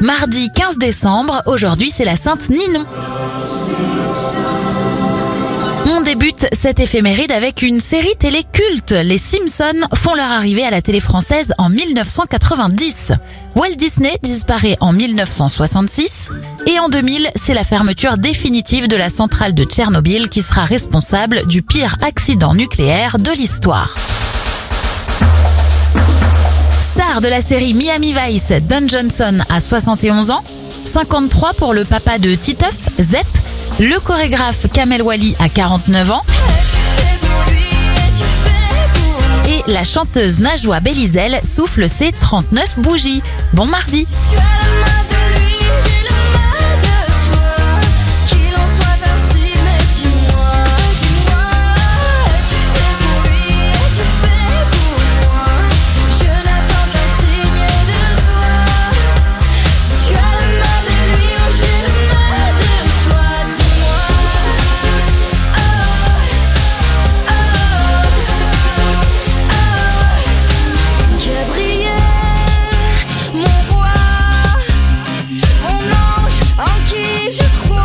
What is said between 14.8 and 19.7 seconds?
en 1966. Et en 2000, c'est la fermeture définitive de la centrale de